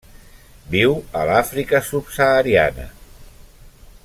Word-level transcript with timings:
Viu 0.75 0.95
a 1.19 1.27
l'Àfrica 1.31 1.83
subsahariana. 1.91 2.89